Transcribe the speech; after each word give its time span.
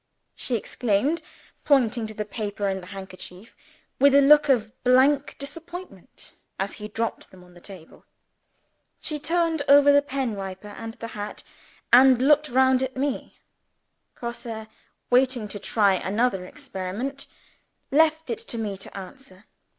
_"she 0.33 0.55
exclaimed, 0.55 1.21
pointing 1.63 2.07
to 2.07 2.13
the 2.15 2.25
paper 2.25 2.67
and 2.67 2.81
the 2.81 2.87
handkerchief, 2.87 3.55
with 3.99 4.15
a 4.15 4.19
look 4.21 4.49
of 4.49 4.73
blank 4.83 5.35
disappointment 5.37 6.33
as 6.57 6.73
he 6.81 6.87
dropped 6.87 7.29
them 7.29 7.43
on 7.43 7.53
the 7.53 7.61
table. 7.61 8.03
She 8.99 9.19
turned 9.19 9.61
over 9.67 9.91
the 9.91 10.01
pen 10.01 10.35
wiper 10.35 10.69
and 10.69 10.95
the 10.95 11.09
hat, 11.09 11.43
and 11.93 12.19
looked 12.19 12.49
round 12.49 12.81
at 12.81 12.97
me. 12.97 13.37
Grosse, 14.15 14.65
waiting 15.11 15.47
to 15.49 15.59
try 15.59 15.93
another 15.93 16.45
experiment, 16.45 17.27
left 17.91 18.31
it 18.31 18.39
to 18.39 18.57
me 18.57 18.77
to 18.79 18.97
answer. 18.97 19.45